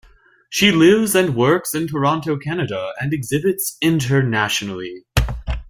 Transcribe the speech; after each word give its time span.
She 0.49 0.71
lives 0.71 1.13
and 1.13 1.35
works 1.35 1.75
in 1.75 1.87
Toronto, 1.87 2.35
Canada 2.35 2.91
and 2.99 3.13
exhibits 3.13 3.77
internationally. 3.83 5.05